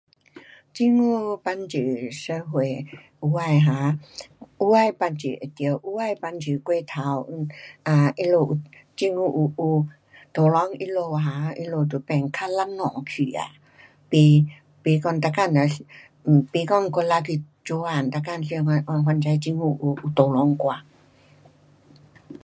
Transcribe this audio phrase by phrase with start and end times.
[0.75, 1.77] 政府帮助
[2.09, 2.87] 社会
[3.21, 3.99] 有的哈，
[4.59, 7.27] 有的帮助有对，有的帮助过头。
[7.29, 7.45] um
[7.83, 8.57] 他们有，
[8.95, 9.87] 政府有有
[10.33, 13.45] tolong 他们哈他们就变较懒惰去啊。
[14.09, 14.17] 不，
[14.81, 17.89] 不讲每天都，um 不讲努力去做工。
[17.91, 20.75] 每天想到讲，哦反，反正政府有 tolong 我。